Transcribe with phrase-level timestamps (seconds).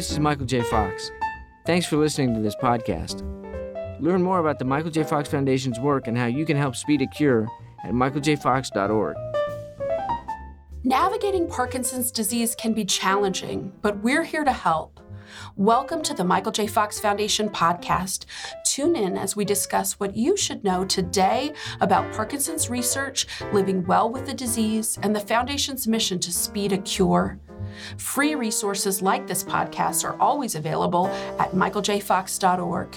[0.00, 0.62] this is Michael J.
[0.62, 1.10] Fox.
[1.66, 3.20] Thanks for listening to this podcast.
[4.00, 5.02] Learn more about the Michael J.
[5.02, 7.46] Fox Foundation's work and how you can help speed a cure
[7.84, 9.14] at michaeljfox.org.
[10.84, 15.00] Navigating Parkinson's disease can be challenging, but we're here to help.
[15.56, 16.66] Welcome to the Michael J.
[16.66, 18.24] Fox Foundation podcast.
[18.64, 24.08] Tune in as we discuss what you should know today about Parkinson's research, living well
[24.08, 27.38] with the disease, and the Foundation's mission to speed a cure.
[27.96, 32.96] Free resources like this podcast are always available at michaeljfox.org.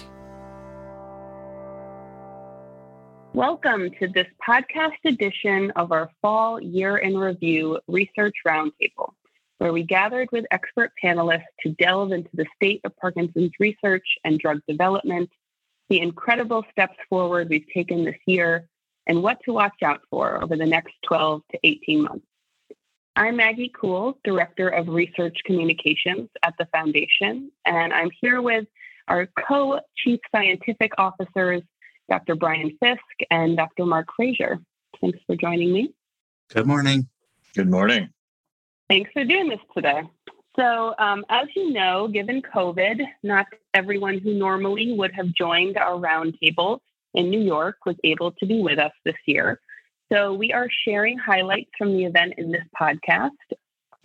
[3.34, 9.10] Welcome to this podcast edition of our Fall Year in Review Research Roundtable,
[9.58, 14.38] where we gathered with expert panelists to delve into the state of Parkinson's research and
[14.38, 15.30] drug development,
[15.88, 18.68] the incredible steps forward we've taken this year,
[19.08, 22.26] and what to watch out for over the next 12 to 18 months.
[23.16, 28.66] I'm Maggie Kuhl, Director of Research Communications at the Foundation, and I'm here with
[29.06, 31.62] our co Chief Scientific Officers,
[32.10, 32.34] Dr.
[32.34, 33.86] Brian Fisk and Dr.
[33.86, 34.58] Mark Frasier.
[35.00, 35.94] Thanks for joining me.
[36.52, 37.06] Good morning.
[37.54, 38.08] Good morning.
[38.90, 40.02] Thanks for doing this today.
[40.56, 45.94] So, um, as you know, given COVID, not everyone who normally would have joined our
[45.94, 46.80] roundtable
[47.14, 49.60] in New York was able to be with us this year.
[50.12, 53.30] So, we are sharing highlights from the event in this podcast.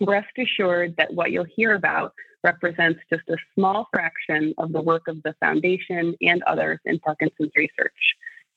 [0.00, 5.08] Rest assured that what you'll hear about represents just a small fraction of the work
[5.08, 8.16] of the Foundation and others in Parkinson's research.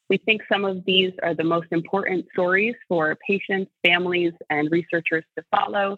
[0.09, 5.23] We think some of these are the most important stories for patients, families, and researchers
[5.37, 5.97] to follow.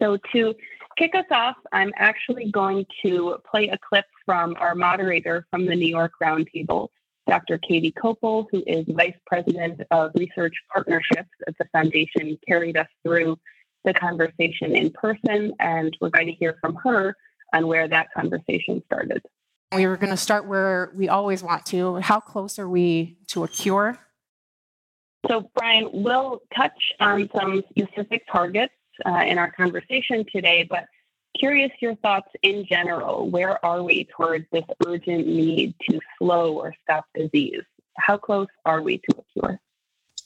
[0.00, 0.54] So, to
[0.96, 5.74] kick us off, I'm actually going to play a clip from our moderator from the
[5.74, 6.88] New York Roundtable,
[7.30, 7.58] Dr.
[7.58, 13.38] Katie Kopil, who is Vice President of Research Partnerships at the Foundation, carried us through
[13.84, 17.14] the conversation in person, and we're going to hear from her
[17.54, 19.22] on where that conversation started.
[19.72, 22.00] We were going to start where we always want to.
[22.00, 23.96] How close are we to a cure?
[25.28, 28.74] So, Brian, we'll touch on some specific targets
[29.06, 30.86] uh, in our conversation today, but
[31.40, 33.28] curious your thoughts in general.
[33.30, 37.62] Where are we towards this urgent need to slow or stop disease?
[37.96, 39.60] How close are we to a cure?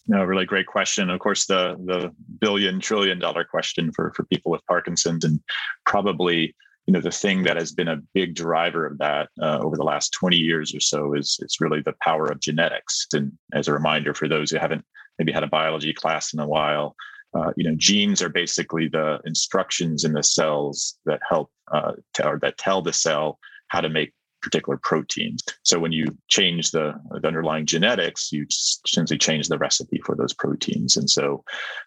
[0.07, 1.09] No, really great question.
[1.09, 5.41] Of course, the the billion trillion dollar question for for people with Parkinson's, and
[5.87, 6.55] probably
[6.87, 9.85] you know the thing that has been a big driver of that uh, over the
[9.85, 13.07] last 20 years or so is is really the power of genetics.
[13.15, 14.85] And as a reminder for those who haven't
[15.19, 16.97] maybe had a biology class in a while,
[17.35, 22.39] uh, you know genes are basically the instructions in the cells that help uh, or
[22.41, 24.13] that tell the cell how to make
[24.45, 25.43] particular proteins.
[25.63, 28.47] So when you change the, the underlying genetics, you
[28.87, 30.99] essentially change the recipe for those proteins.
[30.99, 31.43] And so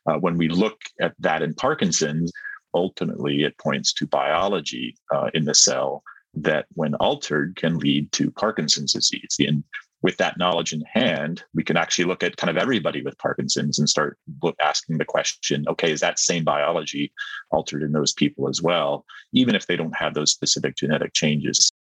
[0.08, 2.32] uh, when we look at that in Parkinson's,
[2.74, 6.04] ultimately it points to biology uh, in the cell
[6.34, 9.36] that, when altered, can lead to Parkinson's disease.
[9.40, 9.64] And
[10.02, 13.80] with that knowledge in hand, we can actually look at kind of everybody with Parkinson's
[13.80, 14.18] and start
[14.62, 17.12] asking the question okay, is that same biology
[17.52, 21.72] altered in those people as well, even if they don't have those specific genetic changes?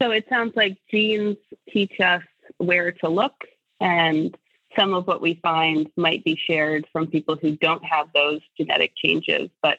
[0.00, 1.38] So it sounds like genes
[1.68, 2.22] teach us
[2.58, 3.34] where to look,
[3.80, 4.36] and
[4.78, 8.92] some of what we find might be shared from people who don't have those genetic
[8.96, 9.78] changes, but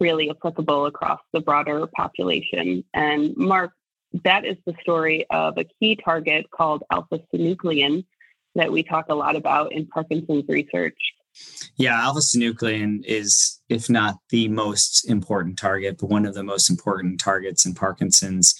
[0.00, 2.84] really applicable across the broader population.
[2.92, 3.72] And Mark,
[4.24, 8.04] that is the story of a key target called alpha synuclein
[8.54, 10.98] that we talk a lot about in Parkinson's research.
[11.76, 16.68] Yeah, alpha synuclein is, if not the most important target, but one of the most
[16.68, 18.54] important targets in Parkinson's.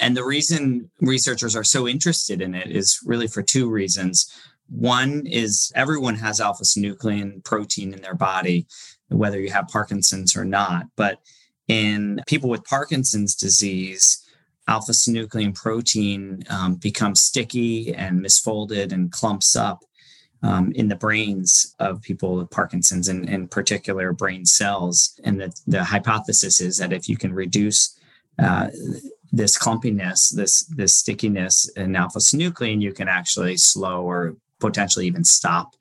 [0.00, 4.30] And the reason researchers are so interested in it is really for two reasons.
[4.68, 8.66] One is everyone has alpha synuclein protein in their body,
[9.08, 10.86] whether you have Parkinson's or not.
[10.96, 11.20] But
[11.68, 14.27] in people with Parkinson's disease,
[14.68, 19.82] alpha synuclein protein um, becomes sticky and misfolded and clumps up
[20.42, 25.18] um, in the brains of people with Parkinson's and in particular brain cells.
[25.24, 27.98] And the, the hypothesis is that if you can reduce
[28.38, 28.68] uh,
[29.32, 35.24] this clumpiness, this this stickiness in alpha synuclein, you can actually slow or potentially even
[35.24, 35.74] stop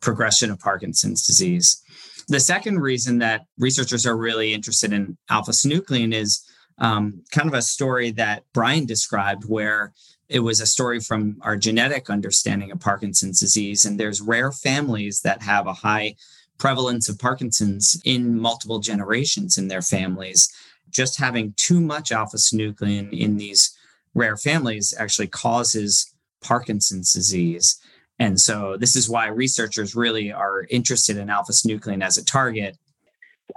[0.00, 1.82] progression of Parkinson's disease.
[2.28, 6.48] The second reason that researchers are really interested in alpha synuclein is
[6.78, 9.92] um, kind of a story that Brian described, where
[10.28, 13.84] it was a story from our genetic understanding of Parkinson's disease.
[13.84, 16.16] And there's rare families that have a high
[16.58, 20.52] prevalence of Parkinson's in multiple generations in their families
[20.94, 23.76] just having too much alpha synuclein in these
[24.14, 27.80] rare families actually causes Parkinson's disease.
[28.18, 32.78] And so this is why researchers really are interested in alpha synuclein as a target.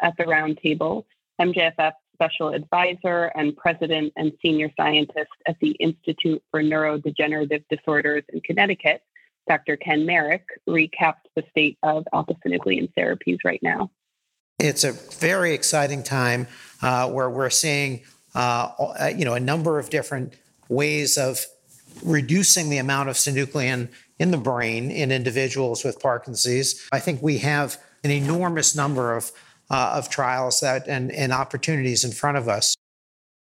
[0.02, 1.06] At the roundtable,
[1.40, 8.42] MJFF special advisor and president and senior scientist at the Institute for Neurodegenerative Disorders in
[8.42, 9.02] Connecticut,
[9.48, 9.78] Dr.
[9.78, 13.92] Ken Marek, recapped the state of alpha synuclein therapies right now.
[14.60, 16.48] It's a very exciting time
[16.82, 18.02] uh, where we're seeing,
[18.34, 20.34] uh, uh, you know, a number of different
[20.68, 21.46] ways of
[22.04, 26.88] reducing the amount of synuclein in the brain in individuals with Parkinson's.
[26.92, 29.32] I think we have an enormous number of
[29.70, 32.76] uh, of trials that and, and opportunities in front of us.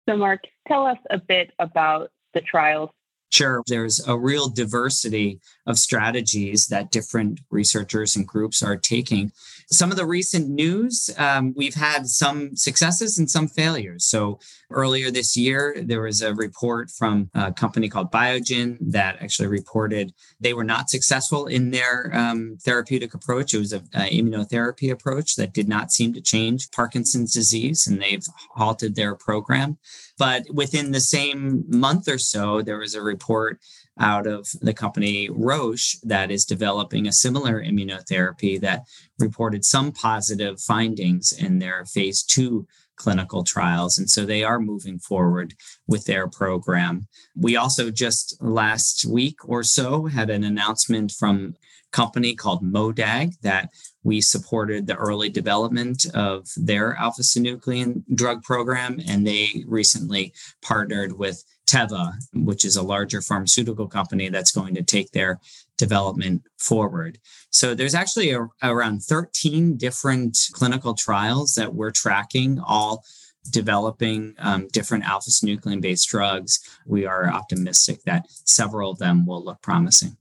[0.09, 2.91] So, Mark, tell us a bit about the trials
[3.33, 3.63] Sure.
[3.67, 9.33] There's a real diversity of strategies that different researchers and groups are taking.
[9.73, 14.05] Some of the recent news, um, we've had some successes and some failures.
[14.05, 14.39] So
[14.71, 20.13] earlier this year, there was a report from a company called Biogen that actually reported
[20.41, 23.55] they were not successful in their um, therapeutic approach.
[23.55, 28.27] It was an immunotherapy approach that did not seem to change Parkinson's disease, and they've
[28.55, 29.79] halted their program.
[30.19, 33.59] But within the same month or so, there was a report
[33.99, 38.85] out of the company Roche that is developing a similar immunotherapy that
[39.19, 42.67] reported some positive findings in their phase two
[42.97, 43.99] clinical trials.
[43.99, 45.55] And so they are moving forward
[45.87, 47.09] with their program.
[47.37, 53.41] We also just last week or so had an announcement from a company called MODAG
[53.41, 53.71] that
[54.05, 61.19] we supported the early development of their alpha synuclein drug program, and they recently partnered
[61.19, 65.41] with Teva, which is a larger pharmaceutical company that's going to take their
[65.79, 67.19] development forward.
[67.51, 73.05] So there's actually a, around 13 different clinical trials that we're tracking, all
[73.51, 76.61] developing um, different alpha synuclein based drugs.
[76.87, 80.17] We are optimistic that several of them will look promising.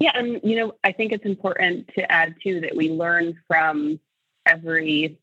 [0.00, 4.00] Yeah, and you know, I think it's important to add too that we learn from
[4.44, 5.18] every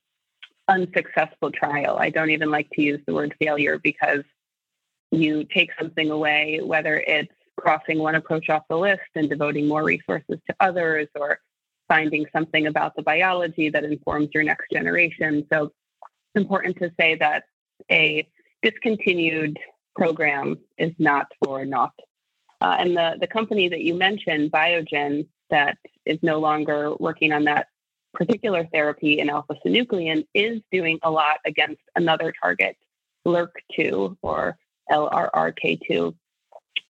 [0.68, 1.98] unsuccessful trial.
[2.00, 4.24] I don't even like to use the word failure because
[5.12, 9.84] you take something away, whether it's crossing one approach off the list and devoting more
[9.84, 11.40] resources to others or
[11.88, 15.46] finding something about the biology that informs your next generation.
[15.52, 15.66] So
[16.04, 17.44] it's important to say that
[17.92, 18.28] a
[18.62, 19.58] discontinued
[19.96, 21.94] program is not for naught.
[22.62, 27.46] Uh, and the, the company that you mentioned, Biogen, that is no longer working on
[27.46, 27.68] that
[28.14, 32.76] particular therapy in alpha synuclein, is doing a lot against another target,
[33.26, 34.58] LRRK2 or
[34.92, 36.16] LRRK2.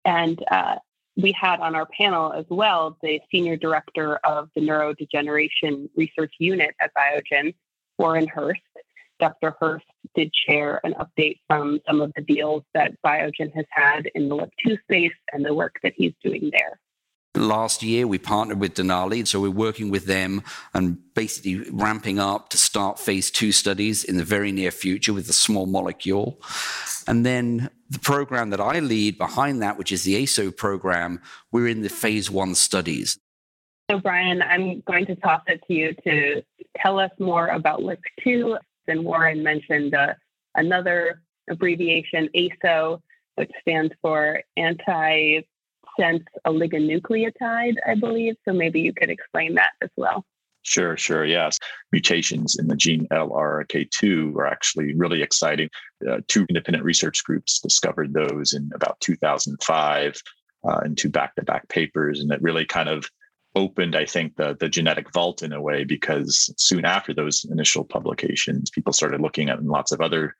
[0.04, 0.76] And uh,
[1.16, 6.74] we had on our panel as well the senior director of the neurodegeneration research unit
[6.80, 7.54] at Biogen,
[7.98, 8.60] Warren Hirst,
[9.18, 9.56] Dr.
[9.58, 9.84] Hirst
[10.14, 14.36] did share an update from some of the deals that Biogen has had in the
[14.36, 16.78] LRRK2 space and the work that he's doing there.
[17.38, 20.42] Last year, we partnered with Denali, so we're working with them
[20.74, 25.28] and basically ramping up to start phase two studies in the very near future with
[25.30, 26.40] a small molecule.
[27.06, 31.20] And then the program that I lead behind that, which is the ASO program,
[31.52, 33.18] we're in the phase one studies.
[33.90, 36.42] So, Brian, I'm going to toss it to you to
[36.76, 38.58] tell us more about LRRK2
[38.88, 40.14] and Warren mentioned uh,
[40.56, 43.00] another abbreviation, ASO,
[43.36, 45.42] which stands for anti
[45.98, 48.36] sense oligonucleotide, I believe.
[48.44, 50.24] So maybe you could explain that as well.
[50.62, 51.24] Sure, sure.
[51.24, 51.58] Yes.
[51.92, 55.70] Mutations in the gene LRRK2 are actually really exciting.
[56.08, 60.20] Uh, two independent research groups discovered those in about 2005
[60.68, 62.20] uh, in two back to back papers.
[62.20, 63.08] And it really kind of
[63.54, 67.84] opened, I think, the the genetic vault in a way because soon after those initial
[67.84, 70.34] publications, people started looking at lots of other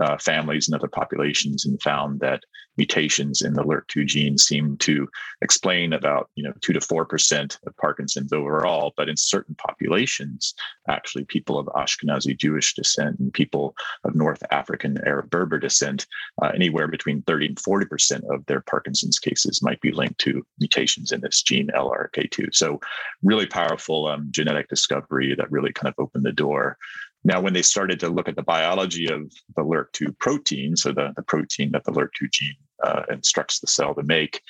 [0.00, 2.42] uh, families and other populations and found that
[2.78, 5.08] mutations in the LRRK2 gene seem to
[5.42, 10.54] explain about you know two to four percent of Parkinson's overall, but in certain populations,
[10.88, 16.06] actually people of Ashkenazi Jewish descent and people of North African Arab Berber descent,
[16.42, 20.44] uh, anywhere between 30 and 40 percent of their Parkinson's cases might be linked to
[20.58, 22.54] mutations in this gene LRRK2.
[22.54, 22.80] So
[23.22, 26.78] really powerful um, genetic discovery that really kind of opened the door
[27.24, 31.12] now, when they started to look at the biology of the LRRK2 protein, so the,
[31.14, 34.40] the protein that the LRRK2 gene uh, instructs the cell to make,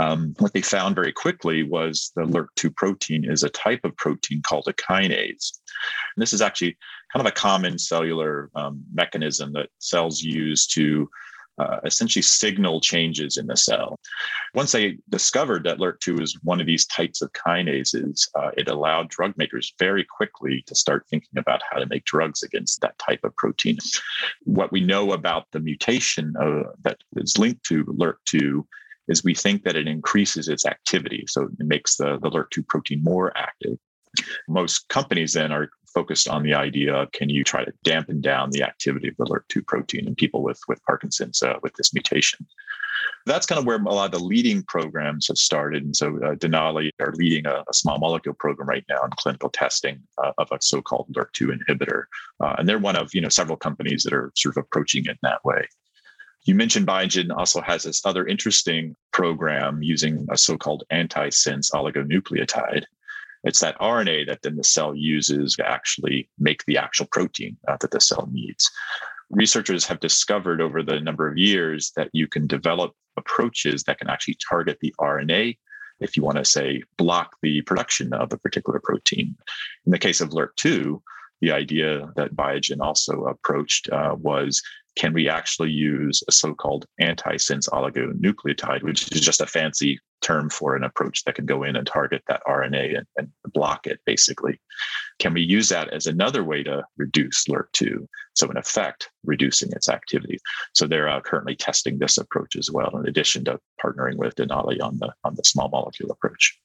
[0.00, 4.40] um, what they found very quickly was the LRRK2 protein is a type of protein
[4.42, 5.52] called a kinase.
[6.16, 6.78] And this is actually
[7.12, 11.08] kind of a common cellular um, mechanism that cells use to
[11.58, 13.98] uh, essentially signal changes in the cell.
[14.54, 19.08] Once they discovered that LRRK2 is one of these types of kinases, uh, it allowed
[19.08, 23.20] drug makers very quickly to start thinking about how to make drugs against that type
[23.24, 23.78] of protein.
[24.44, 28.64] What we know about the mutation uh, that is linked to LRRK2
[29.08, 31.24] is we think that it increases its activity.
[31.28, 33.78] So it makes the, the LRRK2 protein more active.
[34.48, 38.50] Most companies then are focused on the idea of can you try to dampen down
[38.50, 42.46] the activity of the LRRK2 protein in people with, with Parkinson's uh, with this mutation.
[43.24, 45.84] That's kind of where a lot of the leading programs have started.
[45.84, 49.48] And so uh, Denali are leading a, a, small molecule program right now in clinical
[49.48, 52.04] testing uh, of a so-called LRRK2 inhibitor.
[52.40, 55.10] Uh, and they're one of you know several companies that are sort of approaching it
[55.10, 55.66] in that way.
[56.44, 62.84] You mentioned Biogen also has this other interesting program using a so-called antisense oligonucleotide.
[63.44, 67.76] It's that RNA that then the cell uses to actually make the actual protein uh,
[67.80, 68.70] that the cell needs.
[69.30, 74.08] Researchers have discovered over the number of years that you can develop approaches that can
[74.08, 75.56] actually target the RNA
[76.00, 79.36] if you want to say block the production of a particular protein.
[79.86, 81.00] In the case of LRRK2,
[81.40, 84.62] the idea that Biogen also approached uh, was
[84.94, 90.74] can we actually use a so-called antisense oligonucleotide, which is just a fancy term for
[90.76, 94.60] an approach that can go in and target that RNA and, and block it, basically.
[95.18, 98.06] Can we use that as another way to reduce LRRK2?
[98.34, 100.38] So, in effect, reducing its activity.
[100.74, 104.80] So, they're uh, currently testing this approach as well, in addition to partnering with Denali
[104.82, 106.58] on the on the small molecule approach.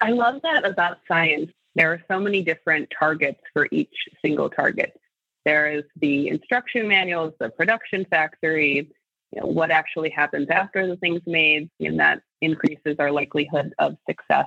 [0.00, 1.52] I love that about science.
[1.74, 4.98] There are so many different targets for each single target.
[5.44, 8.90] There is the instruction manuals, the production factory,
[9.36, 13.96] you know, what actually happens after the thing's made, and that increases our likelihood of
[14.08, 14.46] success.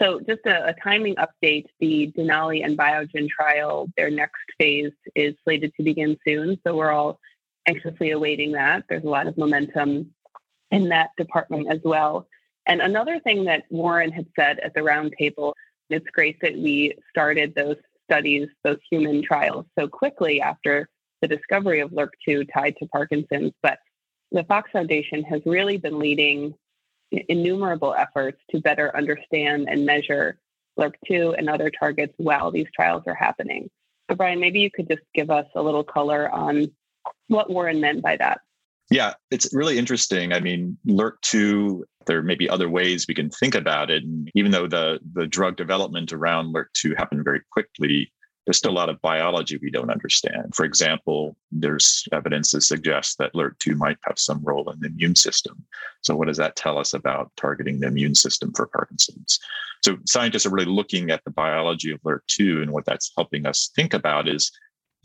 [0.00, 5.34] So, just a, a, timing update the Denali and Biogen trial, their next phase is
[5.44, 6.58] slated to begin soon.
[6.66, 7.20] So, we're all
[7.66, 8.84] anxiously awaiting that.
[8.88, 10.12] There's a lot of momentum
[10.72, 12.26] in that department as well.
[12.66, 15.52] And another thing that Warren had said at the roundtable,
[15.90, 17.76] it's great that we started those
[18.10, 20.88] studies, those human trials, so quickly after
[21.22, 23.52] the discovery of LRRK2 tied to Parkinson's.
[23.62, 23.78] But
[24.32, 26.54] the Fox Foundation has really been leading
[27.10, 30.38] innumerable efforts to better understand and measure
[30.78, 33.70] LRRK2 and other targets while these trials are happening.
[34.10, 36.70] So, Brian, maybe you could just give us a little color on
[37.28, 38.40] what Warren meant by that.
[38.90, 40.32] Yeah, it's really interesting.
[40.32, 44.02] I mean, LRRK2, there may be other ways we can think about it.
[44.02, 48.10] And even though the, the drug development around LRRK2 happened very quickly,
[48.48, 50.54] there's still a lot of biology we don't understand.
[50.54, 55.16] For example, there's evidence that suggests that LRRK2 might have some role in the immune
[55.16, 55.62] system.
[56.00, 59.38] So, what does that tell us about targeting the immune system for Parkinson's?
[59.84, 63.70] So, scientists are really looking at the biology of LRRK2, and what that's helping us
[63.76, 64.50] think about is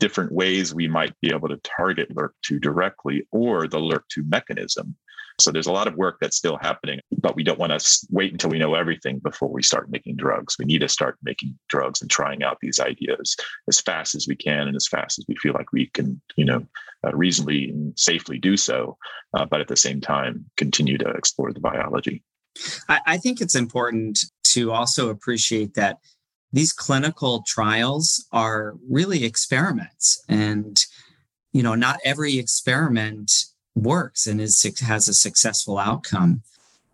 [0.00, 4.96] different ways we might be able to target LRRK2 directly or the LRRK2 mechanism.
[5.40, 8.32] So there's a lot of work that's still happening, but we don't want to wait
[8.32, 10.56] until we know everything before we start making drugs.
[10.58, 13.36] We need to start making drugs and trying out these ideas
[13.68, 16.44] as fast as we can and as fast as we feel like we can, you
[16.44, 16.64] know,
[17.04, 18.96] uh, reasonably and safely do so,
[19.34, 22.22] uh, but at the same time continue to explore the biology.
[22.88, 25.98] I, I think it's important to also appreciate that
[26.52, 30.84] these clinical trials are really experiments and
[31.52, 33.32] you know not every experiment
[33.74, 36.42] works and is has a successful outcome.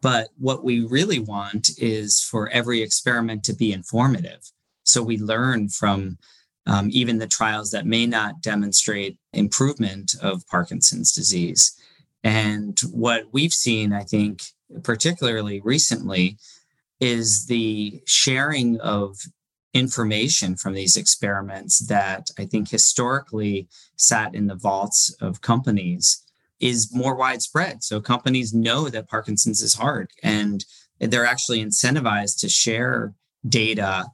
[0.01, 4.51] But what we really want is for every experiment to be informative.
[4.85, 6.19] So we learn from
[6.67, 11.77] um, even the trials that may not demonstrate improvement of parkinson's disease.
[12.23, 14.43] And what we've seen i think
[14.83, 16.37] particularly recently
[17.01, 19.17] is the sharing of
[19.73, 26.25] information from these experiments that I think historically sat in the vaults of companies
[26.61, 27.83] is more widespread.
[27.83, 30.65] So companies know that Parkinson's is hard and
[30.99, 33.15] they're actually incentivized to share
[33.49, 34.07] data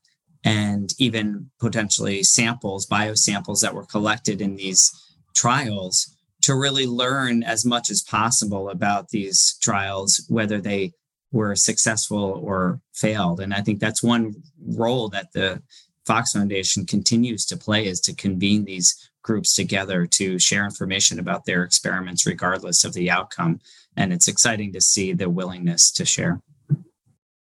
[0.45, 4.93] and even potentially samples, biosamples that were collected in these
[5.35, 10.93] trials to really learn as much as possible about these trials, whether they
[11.33, 13.41] were successful or failed.
[13.41, 14.35] And I think that's one
[14.65, 15.61] role that the
[16.05, 21.45] Fox Foundation continues to play is to convene these groups together to share information about
[21.45, 23.61] their experiments, regardless of the outcome.
[23.97, 26.41] And it's exciting to see the willingness to share.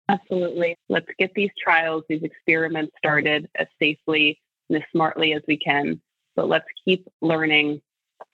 [0.08, 0.76] Absolutely.
[0.88, 6.00] Let's get these trials, these experiments started as safely and as smartly as we can.
[6.34, 7.80] But let's keep learning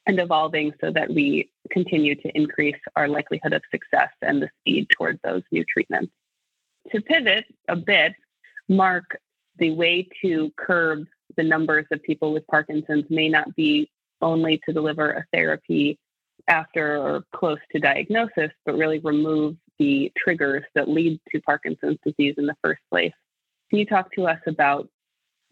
[0.07, 4.87] and evolving so that we continue to increase our likelihood of success and the speed
[4.97, 6.13] towards those new treatments.
[6.93, 8.15] To pivot a bit,
[8.69, 9.05] Mark,
[9.59, 14.73] the way to curb the numbers of people with Parkinson's may not be only to
[14.73, 15.99] deliver a therapy
[16.49, 22.35] after or close to diagnosis, but really remove the triggers that lead to Parkinson's disease
[22.38, 23.12] in the first place.
[23.71, 24.88] Can you talk to us about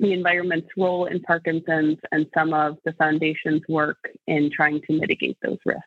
[0.03, 5.39] the environment's role in Parkinson's and some of the foundation's work in trying to mitigate
[5.43, 5.87] those risks.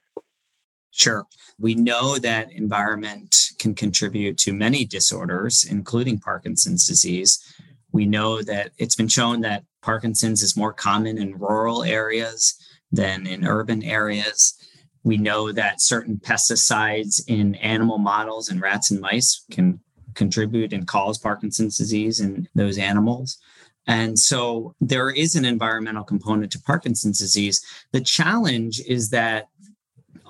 [0.91, 1.25] Sure.
[1.59, 7.53] We know that environment can contribute to many disorders, including Parkinson's disease.
[7.91, 12.55] We know that it's been shown that Parkinson's is more common in rural areas
[12.91, 14.55] than in urban areas.
[15.03, 19.79] We know that certain pesticides in animal models and rats and mice can
[20.15, 23.37] contribute and cause Parkinson's disease in those animals.
[23.85, 27.61] And so there is an environmental component to Parkinson's disease.
[27.91, 29.49] The challenge is that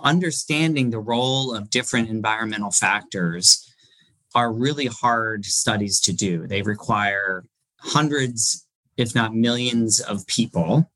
[0.04, 3.74] understanding the role of different environmental factors
[4.34, 6.46] are really hard studies to do.
[6.46, 7.46] They require
[7.80, 8.65] hundreds,
[8.98, 10.90] if not millions, of people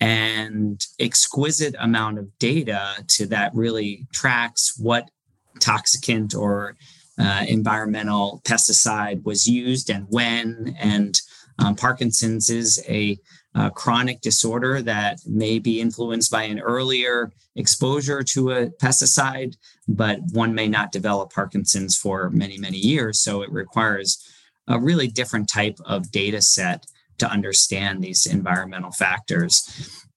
[0.00, 5.10] and exquisite amount of data to that really tracks what
[5.58, 6.76] toxicant or
[7.18, 11.20] uh, environmental pesticide was used and when and
[11.58, 13.18] um, Parkinson's is a,
[13.56, 19.56] a, chronic disorder that may be influenced by an earlier exposure to a pesticide,
[19.88, 23.18] but one may not develop Parkinson's for many, many years.
[23.18, 24.24] So it requires
[24.68, 26.86] a really different type of data set
[27.18, 29.62] to understand these environmental factors.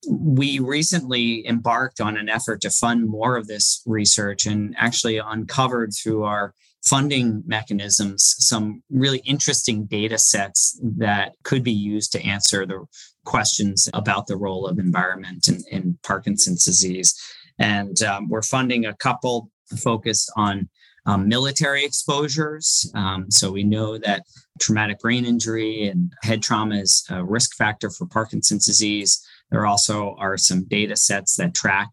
[0.09, 5.91] We recently embarked on an effort to fund more of this research and actually uncovered
[5.93, 6.53] through our
[6.83, 12.83] funding mechanisms some really interesting data sets that could be used to answer the
[13.23, 17.15] questions about the role of environment in, in Parkinson's disease.
[17.59, 20.69] And um, we're funding a couple focused on
[21.05, 22.89] um, military exposures.
[22.95, 24.23] Um, so we know that
[24.59, 29.25] traumatic brain injury and head trauma is a risk factor for Parkinson's disease.
[29.49, 31.89] There also are some data sets that track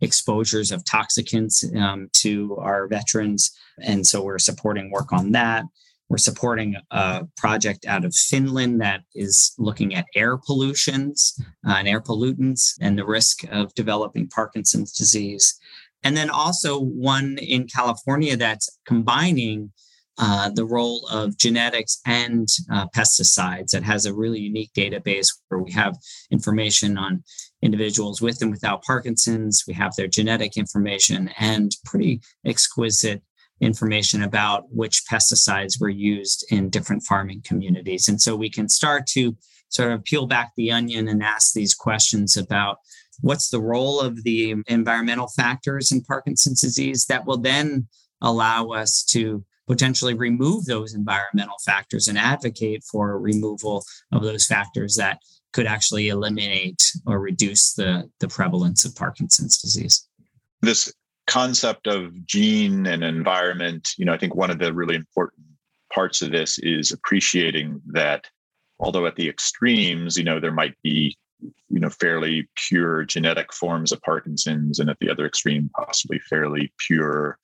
[0.00, 3.50] exposures of toxicants um, to our veterans.
[3.80, 5.64] And so we're supporting work on that.
[6.08, 11.88] We're supporting a project out of Finland that is looking at air pollutions uh, and
[11.88, 15.58] air pollutants and the risk of developing Parkinson's disease.
[16.04, 19.72] And then also one in California that's combining
[20.16, 25.60] uh, the role of genetics and uh, pesticides that has a really unique database where
[25.60, 25.96] we have
[26.30, 27.24] information on
[27.62, 29.64] individuals with and without Parkinson's.
[29.66, 33.22] We have their genetic information and pretty exquisite
[33.60, 38.08] information about which pesticides were used in different farming communities.
[38.08, 39.36] And so we can start to
[39.68, 42.76] sort of peel back the onion and ask these questions about
[43.20, 47.86] what's the role of the environmental factors in Parkinson's disease that will then
[48.20, 54.96] allow us to potentially remove those environmental factors and advocate for removal of those factors
[54.96, 55.18] that
[55.52, 60.06] could actually eliminate or reduce the, the prevalence of Parkinson's disease.
[60.60, 60.92] This
[61.26, 65.46] concept of gene and environment, you know, I think one of the really important
[65.92, 68.26] parts of this is appreciating that
[68.80, 71.16] although at the extremes, you know, there might be
[71.68, 76.72] you know fairly pure genetic forms of parkinson's and at the other extreme possibly fairly
[76.86, 77.38] pure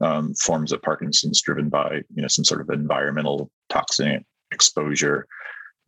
[0.00, 5.26] um, forms of Parkinson's driven by you know some sort of environmental toxin exposure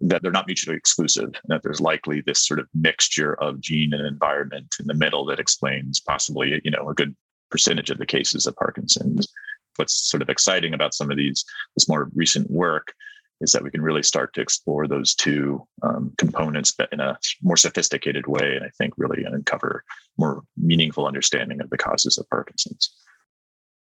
[0.01, 3.95] that they're not mutually exclusive and that there's likely this sort of mixture of gene
[3.95, 7.15] and environment in the middle that explains possibly you know a good
[7.51, 9.29] percentage of the cases of Parkinson's.
[9.77, 11.45] What's sort of exciting about some of these
[11.77, 12.95] this more recent work
[13.40, 17.57] is that we can really start to explore those two um, components in a more
[17.57, 19.85] sophisticated way, and I think really uncover
[20.18, 22.94] more meaningful understanding of the causes of Parkinson's.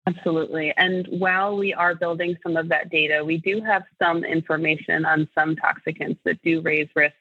[0.06, 0.72] Absolutely.
[0.76, 5.28] And while we are building some of that data, we do have some information on
[5.34, 7.14] some toxicants that do raise risk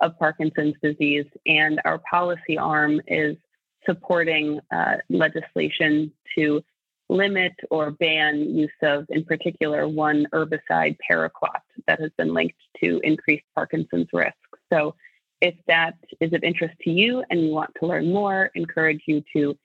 [0.00, 1.26] of Parkinson's disease.
[1.46, 3.36] And our policy arm is
[3.84, 6.62] supporting uh, legislation to
[7.08, 13.00] limit or ban use of, in particular, one herbicide, paraquat, that has been linked to
[13.04, 14.34] increased Parkinson's risk.
[14.72, 14.94] So,
[15.40, 19.22] if that is of interest to you and you want to learn more, encourage you
[19.34, 19.58] to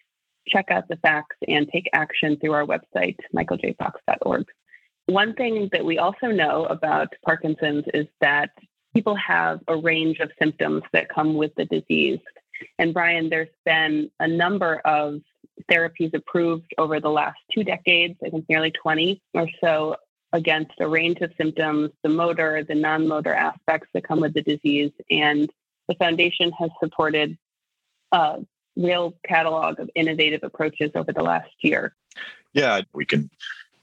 [0.48, 4.46] check out the facts and take action through our website, michaeljfox.org.
[5.06, 8.50] One thing that we also know about Parkinson's is that
[8.94, 12.20] people have a range of symptoms that come with the disease.
[12.78, 15.22] And Brian, there's been a number of
[15.72, 19.96] therapies approved over the last two decades, I think nearly 20 or so,
[20.32, 24.42] against a range of symptoms, the motor, the non motor aspects that come with the
[24.42, 24.92] disease.
[25.10, 25.50] And
[25.88, 27.38] the foundation has supported
[28.12, 28.40] a
[28.76, 31.96] real catalog of innovative approaches over the last year.
[32.54, 33.30] Yeah, we can,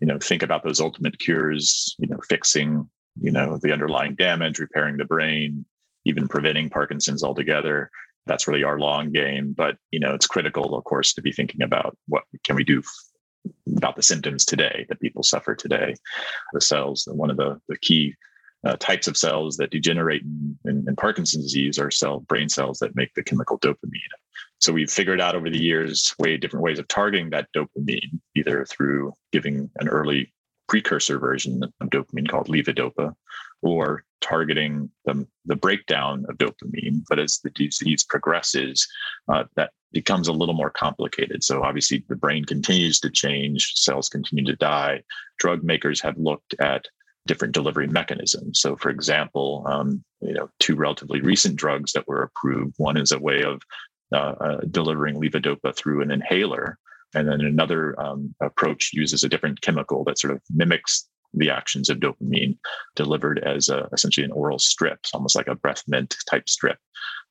[0.00, 2.88] you know, think about those ultimate cures, you know, fixing,
[3.20, 5.64] you know, the underlying damage, repairing the brain,
[6.04, 7.90] even preventing Parkinson's altogether.
[8.26, 9.54] That's really our long game.
[9.56, 12.82] But, you know, it's critical, of course, to be thinking about what can we do
[13.76, 15.94] about the symptoms today that people suffer today.
[16.52, 18.14] The cells, one of the, the key
[18.64, 22.78] uh, types of cells that degenerate in, in, in, Parkinson's disease are cell brain cells
[22.78, 24.00] that make the chemical dopamine.
[24.58, 28.64] So we've figured out over the years way different ways of targeting that dopamine, either
[28.64, 30.32] through giving an early
[30.68, 33.14] precursor version of dopamine called levodopa,
[33.62, 38.86] or targeting the, the breakdown of dopamine, but as the disease progresses,
[39.28, 41.42] uh, that becomes a little more complicated.
[41.42, 45.02] So obviously, the brain continues to change, cells continue to die.
[45.38, 46.86] Drug makers have looked at
[47.26, 48.60] different delivery mechanisms.
[48.60, 52.74] So, for example, um, you know, two relatively recent drugs that were approved.
[52.78, 53.60] One is a way of
[54.12, 56.78] uh, uh, delivering levodopa through an inhaler,
[57.14, 61.88] and then another um, approach uses a different chemical that sort of mimics the actions
[61.88, 62.56] of dopamine
[62.94, 66.78] delivered as a, essentially an oral strip, it's almost like a breath mint type strip.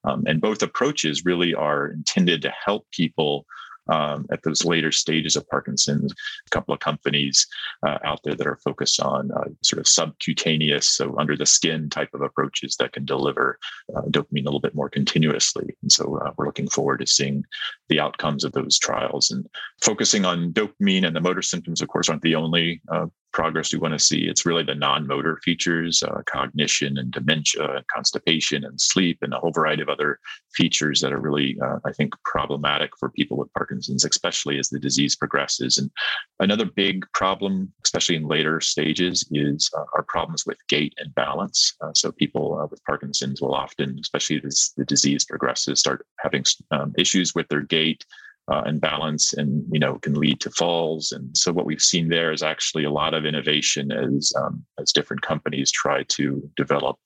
[0.04, 3.46] Um, and both approaches really are intended to help people
[3.88, 6.12] um, at those later stages of Parkinson's.
[6.12, 7.48] A couple of companies
[7.86, 11.89] uh, out there that are focused on uh, sort of subcutaneous, so under the skin
[11.89, 13.60] type of approaches that can deliver
[13.96, 15.76] uh, dopamine a little bit more continuously.
[15.82, 17.44] And so uh, we're looking forward to seeing
[17.89, 19.46] the outcomes of those trials and
[19.82, 23.80] focusing on dopamine and the motor symptoms, of course, aren't the only uh, progress we
[23.80, 24.21] want to see.
[24.21, 29.34] It's really the non motor features, uh, cognition and dementia and constipation and sleep and
[29.34, 30.19] a whole variety of other
[30.54, 34.80] features that are really, uh, I think, problematic for people with Parkinson's, especially as the
[34.80, 35.78] disease progresses.
[35.78, 35.91] And
[36.39, 41.76] another big problem, especially in later stages, is uh, our problems with gait and balance.
[41.82, 46.45] Uh, so people uh, with Parkinson's will often, especially as the disease progresses, start having
[46.71, 48.06] um, issues with their gait
[48.47, 51.12] uh, and balance and you know can lead to falls.
[51.12, 54.91] And so what we've seen there is actually a lot of innovation as um, as
[54.91, 56.97] different companies try to develop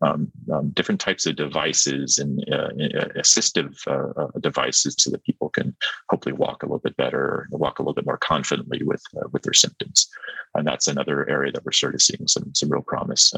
[0.00, 5.24] um, um, different types of devices and uh, uh assistive uh, uh, devices so that
[5.24, 5.76] people can
[6.08, 9.42] hopefully walk a little bit better walk a little bit more confidently with uh, with
[9.42, 10.08] their symptoms.
[10.54, 13.32] And that's another area that we're sort of seeing some some real promise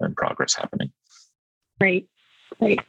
[0.00, 0.90] and progress happening.
[1.78, 2.08] Great.
[2.58, 2.80] Great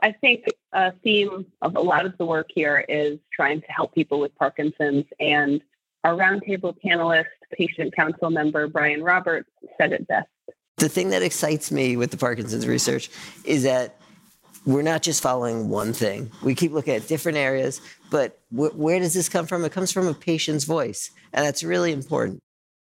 [0.00, 3.94] I think a theme of a lot of the work here is trying to help
[3.94, 5.04] people with Parkinson's.
[5.18, 5.60] And
[6.04, 10.28] our roundtable panelist, patient council member Brian Roberts, said it best.
[10.76, 13.10] The thing that excites me with the Parkinson's research
[13.44, 13.96] is that
[14.64, 16.30] we're not just following one thing.
[16.42, 17.80] We keep looking at different areas,
[18.10, 19.64] but wh- where does this come from?
[19.64, 22.40] It comes from a patient's voice, and that's really important.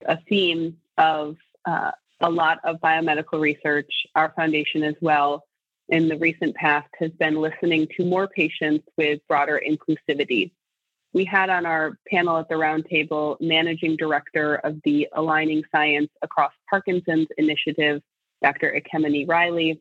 [0.07, 5.45] A theme of uh, a lot of biomedical research, our foundation as well,
[5.91, 10.53] in the recent past has been listening to more patients with broader inclusivity.
[11.13, 16.53] We had on our panel at the roundtable managing director of the Aligning Science Across
[16.69, 18.01] Parkinson's initiative,
[18.43, 18.81] Dr.
[18.81, 19.81] Ekemini Riley,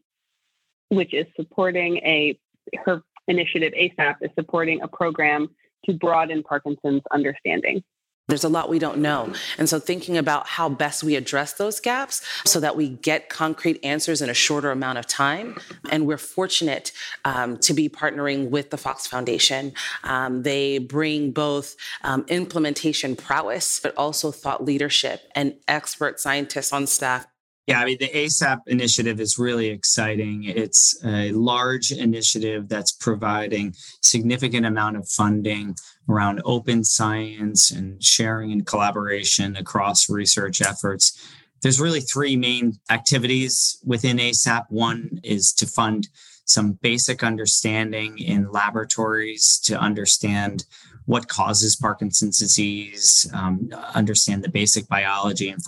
[0.89, 2.37] which is supporting a
[2.85, 5.49] her initiative ASAP is supporting a program
[5.85, 7.83] to broaden Parkinson's understanding.
[8.29, 9.33] There's a lot we don't know.
[9.57, 13.83] And so thinking about how best we address those gaps so that we get concrete
[13.83, 15.57] answers in a shorter amount of time.
[15.89, 16.91] And we're fortunate
[17.25, 19.73] um, to be partnering with the Fox Foundation.
[20.03, 26.85] Um, they bring both um, implementation prowess, but also thought leadership and expert scientists on
[26.85, 27.25] staff.
[27.67, 30.43] Yeah, I mean, the ASAP initiative is really exciting.
[30.45, 35.75] It's a large initiative that's providing significant amount of funding
[36.09, 41.15] around open science and sharing and collaboration across research efforts.
[41.61, 44.65] There's really three main activities within ASAP.
[44.69, 46.07] One is to fund
[46.45, 50.65] some basic understanding in laboratories to understand
[51.05, 55.63] what causes Parkinson's disease, um, understand the basic biology and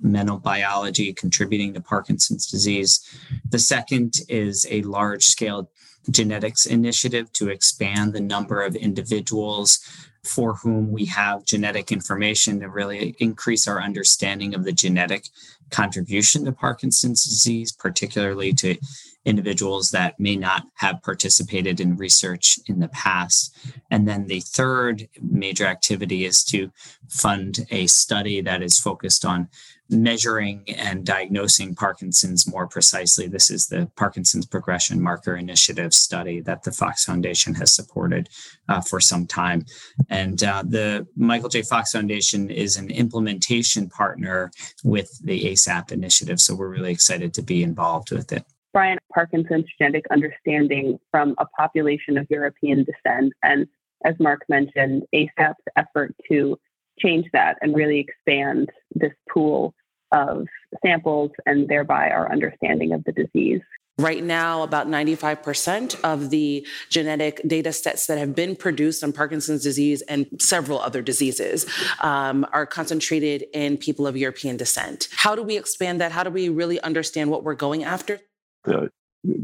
[0.00, 3.00] fundamental biology contributing to Parkinson's disease.
[3.48, 5.70] The second is a large scale
[6.10, 9.80] genetics initiative to expand the number of individuals
[10.24, 15.24] for whom we have genetic information to really increase our understanding of the genetic
[15.70, 18.76] contribution to Parkinson's disease, particularly to
[19.24, 23.54] individuals that may not have participated in research in the past.
[23.90, 26.70] And then the third major activity is to
[27.08, 29.48] fund a study that is focused on
[29.90, 33.26] measuring and diagnosing Parkinson's more precisely.
[33.26, 38.28] This is the Parkinson's Progression Marker Initiative study that the Fox Foundation has supported
[38.68, 39.64] uh, for some time.
[40.10, 41.62] And uh, the Michael J.
[41.62, 44.50] Fox Foundation is an implementation partner
[44.84, 46.40] with the ASAP initiative.
[46.40, 48.44] So we're really excited to be involved with it.
[48.72, 53.32] Brian, Parkinson's genetic understanding from a population of European descent.
[53.42, 53.66] And
[54.04, 56.58] as Mark mentioned, ASAP's effort to
[56.98, 59.74] change that and really expand this pool
[60.12, 60.46] of
[60.84, 63.60] samples and thereby our understanding of the disease.
[63.98, 69.64] Right now, about 95% of the genetic data sets that have been produced on Parkinson's
[69.64, 71.66] disease and several other diseases
[72.00, 75.08] um, are concentrated in people of European descent.
[75.16, 76.12] How do we expand that?
[76.12, 78.20] How do we really understand what we're going after?
[78.62, 78.88] The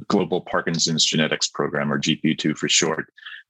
[0.07, 3.07] Global Parkinson's Genetics Program, or GP2 for short,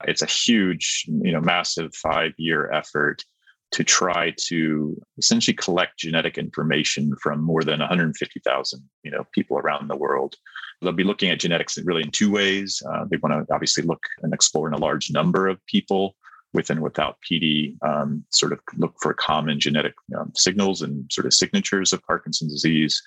[0.06, 3.22] it's a huge, you know, massive five-year effort
[3.72, 9.88] to try to essentially collect genetic information from more than 150,000 you know people around
[9.88, 10.34] the world.
[10.80, 12.82] They'll be looking at genetics really in two ways.
[12.88, 16.14] Uh, they want to obviously look and explore in a large number of people
[16.54, 21.26] with and without PD, um, sort of look for common genetic um, signals and sort
[21.26, 23.02] of signatures of Parkinson's disease.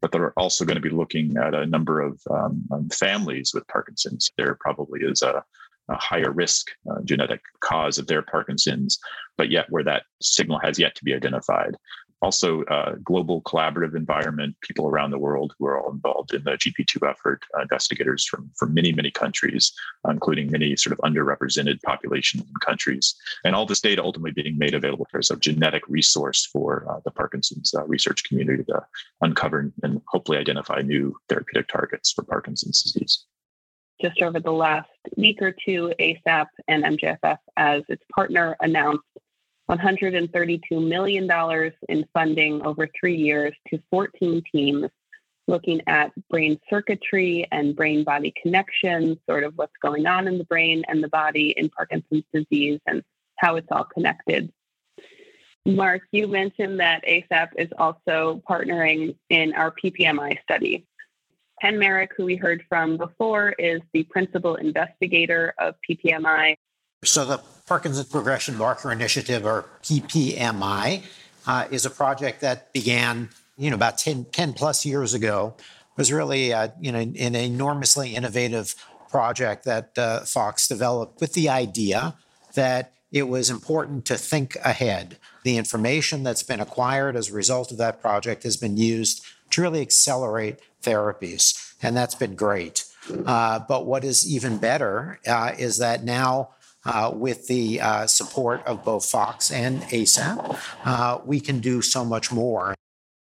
[0.00, 3.66] But they're also going to be looking at a number of um, um families with
[3.68, 4.30] Parkinson's.
[4.36, 5.44] There probably is a,
[5.88, 8.98] a higher risk uh, genetic cause of their Parkinson's,
[9.36, 11.76] but yet where that signal has yet to be identified
[12.22, 16.52] also uh, global collaborative environment, people around the world who are all involved in the
[16.52, 19.72] GP2 effort, uh, investigators from, from many, many countries,
[20.08, 23.14] including many sort of underrepresented populations and countries.
[23.44, 27.10] And all this data ultimately being made available as a genetic resource for uh, the
[27.10, 28.82] Parkinson's uh, research community to
[29.20, 33.26] uncover and hopefully identify new therapeutic targets for Parkinson's disease.
[34.02, 39.04] Just over the last week or two, ASAP and MJFF, as its partner, announced
[39.70, 44.88] $132 million in funding over three years to 14 teams
[45.46, 50.44] looking at brain circuitry and brain body connections, sort of what's going on in the
[50.44, 53.02] brain and the body in Parkinson's disease and
[53.36, 54.52] how it's all connected.
[55.64, 60.86] Mark, you mentioned that ASAP is also partnering in our PPMI study.
[61.62, 66.56] Ken Marek, who we heard from before, is the principal investigator of PPMI.
[67.04, 71.04] So the Parkinson's Progression Marker Initiative, or PPMI,
[71.46, 75.54] uh, is a project that began, you know, about 10, 10 plus years ago.
[75.56, 78.74] It was really, uh, you know, an enormously innovative
[79.08, 82.16] project that uh, Fox developed with the idea
[82.54, 85.16] that it was important to think ahead.
[85.44, 89.62] The information that's been acquired as a result of that project has been used to
[89.62, 92.84] really accelerate therapies, and that's been great.
[93.26, 96.50] Uh, but what is even better uh, is that now
[96.84, 102.04] uh, with the uh, support of both Fox and ASAP, uh, we can do so
[102.04, 102.74] much more.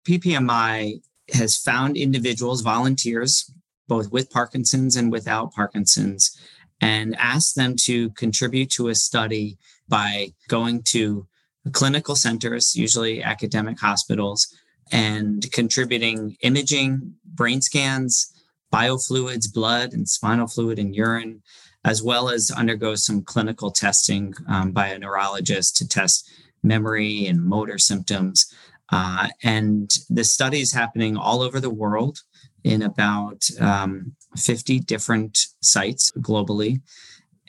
[0.07, 1.01] PPMI
[1.35, 3.51] has found individuals, volunteers,
[3.87, 6.39] both with Parkinson's and without Parkinson's,
[6.81, 9.59] and asked them to contribute to a study
[9.89, 11.27] by going to
[11.73, 14.55] clinical centers, usually academic hospitals,
[14.93, 18.33] and contributing imaging, brain scans,
[18.73, 21.43] biofluids, blood and spinal fluid and urine,
[21.85, 26.31] as well as undergo some clinical testing um, by a neurologist to test
[26.63, 28.53] memory and motor symptoms.
[28.91, 32.21] Uh, and the study is happening all over the world
[32.65, 36.81] in about um, 50 different sites globally.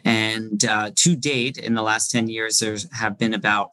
[0.05, 3.71] And uh, to date, in the last 10 years, there have been about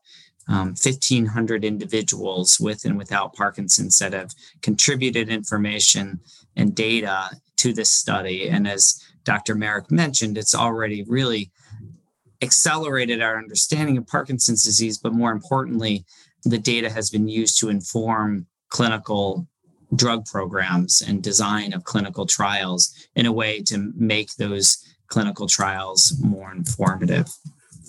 [0.48, 4.32] um, 1,500 individuals with and without Parkinson's that have
[4.62, 6.20] contributed information
[6.56, 8.48] and data to this study.
[8.48, 9.54] And as Dr.
[9.54, 11.50] Marek mentioned, it's already really
[12.42, 16.04] accelerated our understanding of Parkinson's disease, but more importantly,
[16.44, 19.46] the data has been used to inform clinical
[19.94, 26.14] drug programs and design of clinical trials in a way to make those clinical trials
[26.20, 27.28] more informative.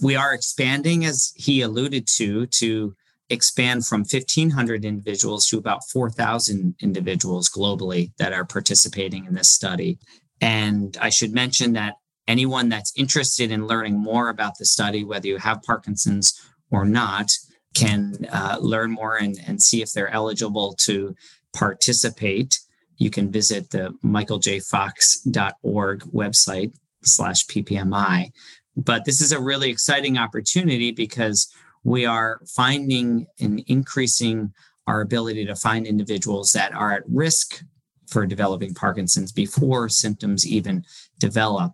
[0.01, 2.95] We are expanding, as he alluded to, to
[3.29, 9.97] expand from 1,500 individuals to about 4,000 individuals globally that are participating in this study.
[10.39, 11.95] And I should mention that
[12.27, 16.39] anyone that's interested in learning more about the study, whether you have Parkinson's
[16.71, 17.31] or not,
[17.73, 21.15] can uh, learn more and, and see if they're eligible to
[21.53, 22.59] participate.
[22.97, 28.31] You can visit the michaeljfox.org website slash PPMI.
[28.77, 31.51] But this is a really exciting opportunity because
[31.83, 34.53] we are finding and increasing
[34.85, 37.63] our ability to find individuals that are at risk
[38.07, 40.85] for developing Parkinson's before symptoms even
[41.19, 41.73] develop.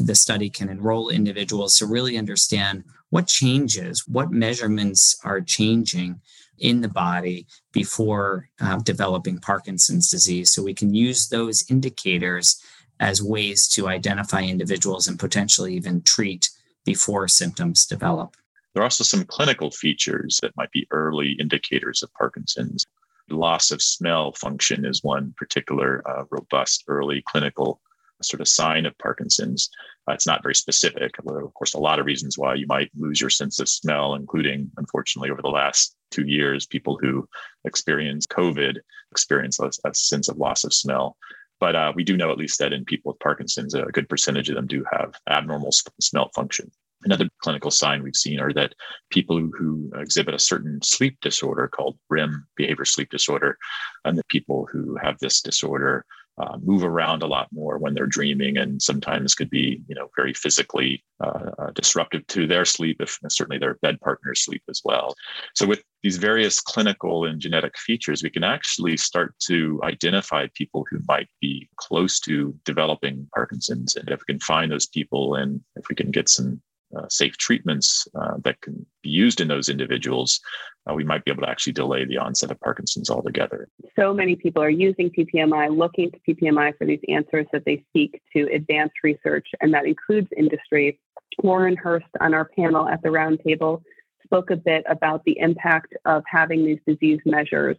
[0.00, 6.20] The study can enroll individuals to really understand what changes, what measurements are changing
[6.58, 10.50] in the body before uh, developing Parkinson's disease.
[10.50, 12.60] So we can use those indicators
[13.00, 16.48] as ways to identify individuals and potentially even treat
[16.84, 18.36] before symptoms develop.
[18.74, 22.86] There are also some clinical features that might be early indicators of Parkinson's
[23.30, 27.80] loss of smell function is one particular uh, robust early clinical
[28.22, 29.70] sort of sign of Parkinson's.
[30.08, 31.14] Uh, it's not very specific.
[31.24, 34.14] Although, of course, a lot of reasons why you might lose your sense of smell,
[34.14, 37.28] including, unfortunately, over the last two years, people who
[37.64, 38.78] experience COVID
[39.12, 41.16] experience a, a sense of loss of smell.
[41.60, 44.48] But uh, we do know at least that in people with Parkinson's, a good percentage
[44.48, 46.70] of them do have abnormal smell function.
[47.04, 48.74] Another clinical sign we've seen are that
[49.10, 53.56] people who, exhibit a certain sleep disorder called REM behavior sleep disorder,
[54.04, 56.04] and the people who have this disorder
[56.38, 60.08] uh, move around a lot more when they're dreaming and sometimes could be you know
[60.16, 64.80] very physically uh, uh, disruptive to their sleep if certainly their bed partner's sleep as
[64.84, 65.14] well.
[65.54, 70.84] So with these various clinical and genetic features we can actually start to identify people
[70.90, 75.60] who might be close to developing parkinson's and if we can find those people and
[75.76, 76.60] if we can get some
[76.96, 80.40] uh, safe treatments uh, that can be used in those individuals,
[80.88, 83.68] uh, we might be able to actually delay the onset of Parkinson's altogether.
[83.96, 88.20] So many people are using PPMI, looking to PPMI for these answers that they seek
[88.34, 90.98] to advance research, and that includes industry.
[91.42, 93.82] Warren Hirst on our panel at the roundtable
[94.24, 97.76] spoke a bit about the impact of having these disease measures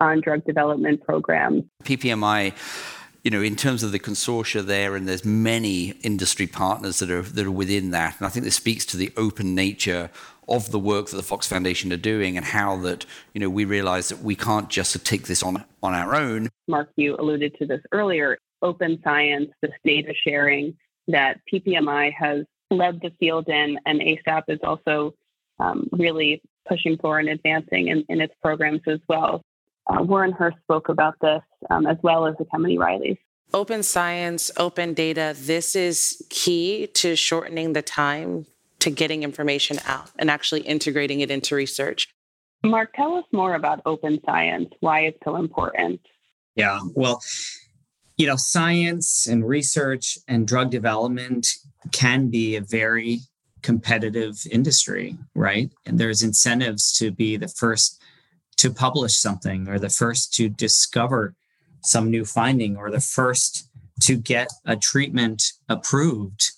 [0.00, 1.64] on drug development programs.
[1.84, 2.52] PPMI
[3.22, 7.22] you know, in terms of the consortia there, and there's many industry partners that are
[7.22, 10.10] that are within that, and I think this speaks to the open nature
[10.48, 13.64] of the work that the Fox Foundation are doing, and how that you know we
[13.64, 16.48] realize that we can't just take this on on our own.
[16.68, 18.38] Mark, you alluded to this earlier.
[18.62, 20.76] Open science, this data sharing
[21.08, 25.14] that PPMI has led the field in, and ASAP is also
[25.58, 29.42] um, really pushing for and advancing in, in its programs as well.
[29.86, 33.16] Uh, Warren Hirst spoke about this um, as well as Ekemini Riley's.
[33.52, 38.46] Open science, open data, this is key to shortening the time
[38.82, 42.08] to getting information out and actually integrating it into research.
[42.64, 46.00] Mark, tell us more about open science, why it's so important.
[46.56, 47.22] Yeah, well,
[48.16, 51.46] you know, science and research and drug development
[51.92, 53.20] can be a very
[53.62, 55.70] competitive industry, right?
[55.86, 58.02] And there's incentives to be the first
[58.56, 61.34] to publish something or the first to discover
[61.84, 63.68] some new finding or the first
[64.00, 66.50] to get a treatment approved.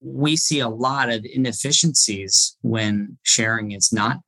[0.00, 4.18] We see a lot of inefficiencies when sharing is not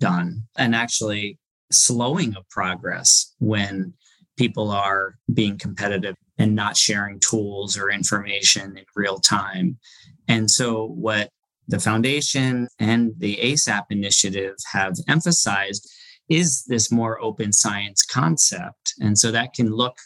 [0.00, 1.38] done and actually
[1.70, 3.94] slowing of progress when
[4.36, 9.78] people are being competitive and not sharing tools or information in real time.
[10.26, 11.30] And so, what
[11.68, 15.88] the foundation and the ASAP initiative have emphasized
[16.28, 18.94] is this more open science concept.
[19.00, 19.96] And so that can look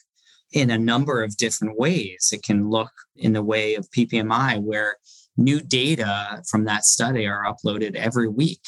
[0.54, 2.30] in a number of different ways.
[2.32, 4.96] It can look in the way of PPMI, where
[5.36, 8.62] new data from that study are uploaded every week.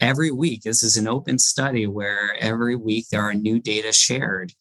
[0.00, 4.52] Every week, this is an open study where every week there are new data shared.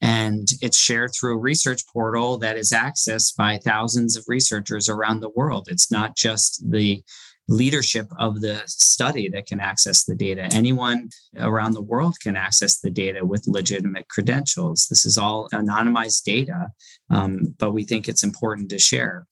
[0.00, 5.20] And it's shared through a research portal that is accessed by thousands of researchers around
[5.20, 5.68] the world.
[5.70, 7.02] It's not just the
[7.48, 10.48] leadership of the study that can access the data.
[10.52, 14.86] Anyone around the world can access the data with legitimate credentials.
[14.90, 16.68] This is all anonymized data,
[17.10, 19.26] um, but we think it's important to share.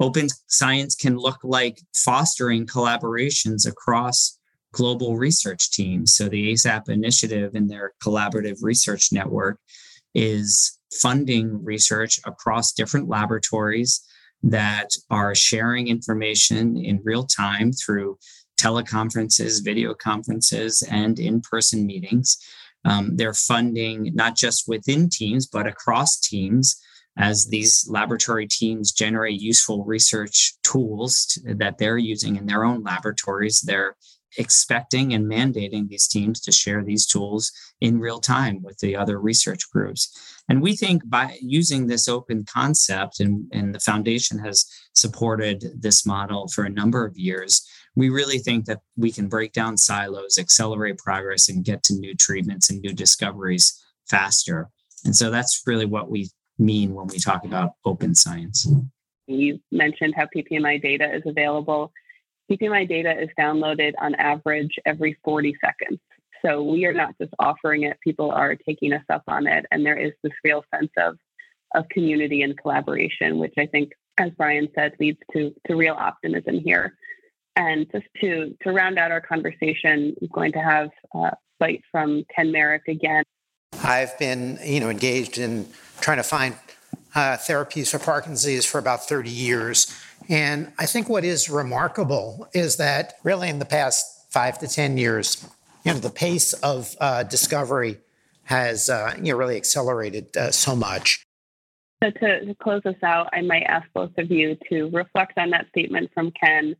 [0.00, 4.38] Open science can look like fostering collaborations across
[4.72, 6.14] global research teams.
[6.14, 9.58] So the ASAP initiative and their collaborative research network
[10.14, 14.02] is funding research across different laboratories
[14.42, 18.18] that are sharing information in real time through
[18.58, 22.38] teleconferences, video conferences, and in person meetings.
[22.84, 26.80] Um, they're funding not just within teams, but across teams
[27.16, 32.82] as these laboratory teams generate useful research tools to, that they're using in their own
[32.82, 33.60] laboratories.
[33.60, 33.96] They're
[34.36, 39.20] expecting and mandating these teams to share these tools in real time with the other
[39.20, 40.42] research groups.
[40.48, 46.06] And we think by using this open concept, and, and the foundation has supported this
[46.06, 50.38] model for a number of years, we really think that we can break down silos,
[50.38, 54.68] accelerate progress, and get to new treatments and new discoveries faster.
[55.04, 58.66] And so that's really what we mean when we talk about open science.
[59.26, 61.92] You mentioned how PPMI data is available
[62.50, 66.00] PPMI data is downloaded on average every 40 seconds.
[66.44, 69.66] So we are not just offering it, people are taking us up on it.
[69.70, 71.18] And there is this real sense of,
[71.74, 76.60] of community and collaboration, which I think, as Brian said, leads to, to real optimism
[76.60, 76.94] here.
[77.56, 82.24] And just to, to round out our conversation, I'm going to have a bite from
[82.34, 83.24] Ken Marek again.
[83.82, 85.68] I've been, you know, engaged in
[86.00, 86.54] trying to find
[87.14, 89.92] uh, therapies for Parkinson's disease for about 30 years.
[90.28, 94.98] And I think what is remarkable is that really in the past five to 10
[94.98, 95.48] years,
[95.84, 97.98] you know, the pace of uh, discovery
[98.44, 101.24] has, uh, you know, really accelerated uh, so much.
[102.02, 105.50] So to, to, close us out, I might ask both of you to reflect on
[105.50, 106.76] that statement from Ken.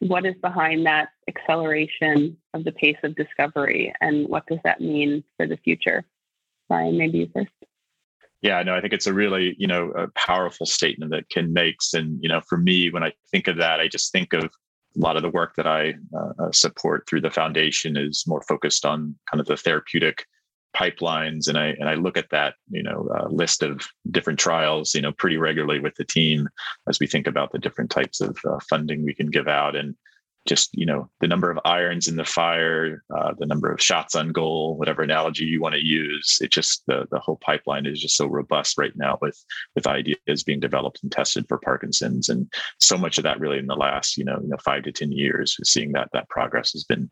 [0.00, 5.24] What is behind that acceleration of the pace of discovery, and what does that mean
[5.36, 6.04] for the future?
[6.68, 7.50] Brian, maybe you first.
[8.42, 11.92] Yeah, no, I think it's a really, you know, a powerful statement that Ken makes.
[11.92, 14.48] And, you know, for me, when I think of that, I just think of a
[14.96, 18.84] lot of the work that I uh, uh support through the foundation is more focused
[18.84, 20.24] on kind of the therapeutic
[20.76, 24.94] pipelines, and I and I look at that you know uh, list of different trials
[24.94, 26.48] you know pretty regularly with the team
[26.88, 29.94] as we think about the different types of uh, funding we can give out and
[30.46, 34.14] just you know the number of irons in the fire uh, the number of shots
[34.14, 38.00] on goal whatever analogy you want to use it just the, the whole pipeline is
[38.00, 39.42] just so robust right now with
[39.74, 42.28] with ideas being developed and tested for parkinson's.
[42.28, 44.92] And so much of that really in the last you know you know five to
[44.92, 47.10] ten years seeing that that progress has been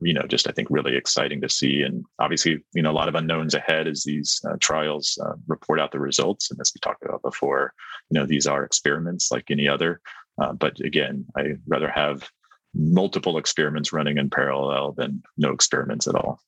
[0.00, 1.82] you know just i think really exciting to see.
[1.82, 5.80] And obviously you know a lot of unknowns ahead as these uh, trials uh, report
[5.80, 6.50] out the results.
[6.50, 7.72] And as we talked about before
[8.10, 10.00] you know these are experiments like any other.
[10.40, 12.28] Uh, but again i rather have
[12.74, 16.40] multiple experiments running in parallel than no experiments at all.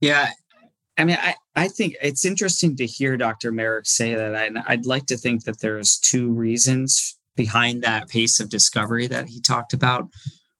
[0.00, 0.30] Yeah.
[0.96, 3.52] I mean, I, I think it's interesting to hear Dr.
[3.52, 4.34] Marek say that.
[4.34, 9.28] And I'd like to think that there's two reasons behind that pace of discovery that
[9.28, 10.08] he talked about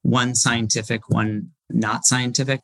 [0.02, 2.60] one scientific, one not scientific.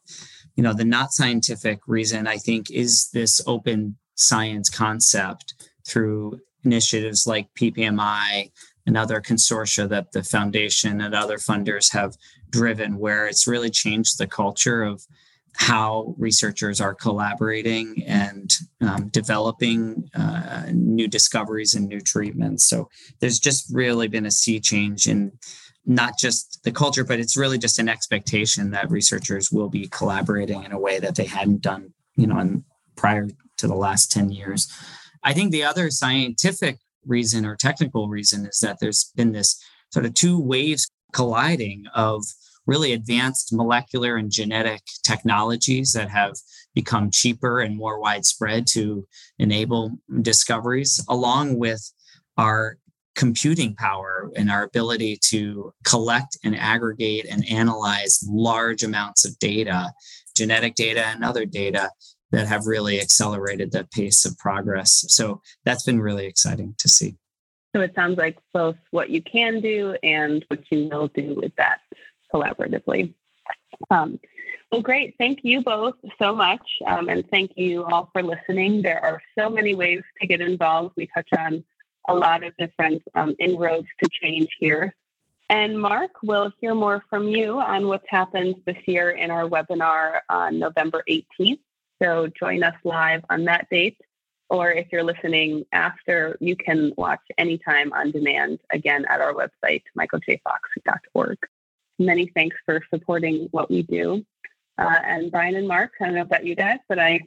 [0.54, 5.54] You know, the not scientific reason, I think, is this open science concept
[5.86, 8.50] through initiatives like PPMI
[8.86, 12.16] and other consortia that the foundation and other funders have
[12.58, 15.02] driven, where it's really changed the culture of
[15.56, 22.64] how researchers are collaborating and um, developing uh, new discoveries and new treatments.
[22.68, 22.88] So
[23.20, 25.32] there's just really been a sea change in
[25.86, 30.64] not just the culture, but it's really just an expectation that researchers will be collaborating
[30.64, 32.64] in a way that they hadn't done, you know, in,
[32.96, 33.28] prior
[33.58, 34.66] to the last 10 years.
[35.22, 40.06] I think the other scientific reason or technical reason is that there's been this sort
[40.06, 42.24] of two waves colliding of
[42.66, 46.34] really advanced molecular and genetic technologies that have
[46.74, 49.06] become cheaper and more widespread to
[49.38, 49.92] enable
[50.22, 51.92] discoveries, along with
[52.36, 52.78] our
[53.14, 59.92] computing power and our ability to collect and aggregate and analyze large amounts of data,
[60.36, 61.90] genetic data and other data
[62.32, 65.04] that have really accelerated the pace of progress.
[65.08, 67.16] So that's been really exciting to see.
[67.74, 71.54] So it sounds like both what you can do and what you will do with
[71.56, 71.80] that
[72.34, 73.14] collaboratively.
[73.90, 74.18] Um,
[74.70, 75.14] well, great.
[75.18, 76.66] Thank you both so much.
[76.86, 78.82] Um, and thank you all for listening.
[78.82, 80.94] There are so many ways to get involved.
[80.96, 81.62] We touch on
[82.08, 84.94] a lot of different um, inroads to change here.
[85.48, 90.20] And Mark, we'll hear more from you on what's happened this year in our webinar
[90.28, 91.60] on November 18th.
[92.02, 93.98] So join us live on that date.
[94.50, 99.82] Or if you're listening after, you can watch anytime on demand again at our website,
[99.96, 101.38] michaeljfox.org.
[101.98, 104.24] Many thanks for supporting what we do.
[104.76, 107.20] Uh, and Brian and Mark, I don't know about you guys, but I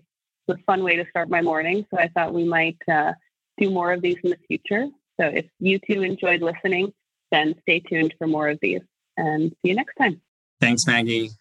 [0.48, 1.86] it's a fun way to start my morning.
[1.92, 3.14] So I thought we might uh,
[3.58, 4.88] do more of these in the future.
[5.20, 6.94] So if you too enjoyed listening,
[7.32, 8.82] then stay tuned for more of these
[9.18, 10.22] and see you next time.
[10.62, 11.32] Thanks, Maggie.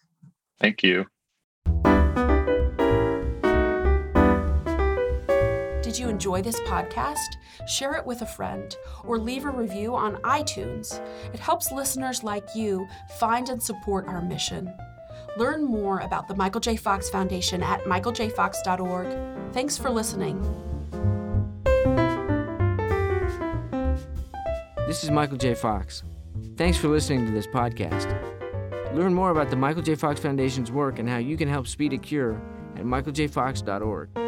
[0.59, 1.05] Thank you.
[5.87, 7.37] Did you enjoy this podcast?
[7.65, 8.75] Share it with a friend
[9.05, 11.01] or leave a review on iTunes.
[11.33, 12.85] It helps listeners like you
[13.17, 14.69] find and support our mission.
[15.37, 16.75] Learn more about the Michael J.
[16.75, 19.53] Fox Foundation at michaeljfox.org.
[19.53, 20.41] Thanks for listening.
[24.87, 25.53] This is Michael J.
[25.53, 26.03] Fox.
[26.57, 28.11] Thanks for listening to this podcast.
[28.93, 29.95] Learn more about the Michael J.
[29.95, 32.41] Fox Foundation's work and how you can help speed a cure
[32.75, 34.26] at michaeljfox.org.